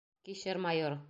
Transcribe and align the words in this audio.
Кишер 0.23 0.57
майор! 0.65 0.99